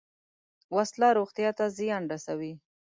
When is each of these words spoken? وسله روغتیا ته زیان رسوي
وسله 0.75 1.09
روغتیا 1.19 1.49
ته 1.57 1.65
زیان 1.77 2.03
رسوي 2.11 2.53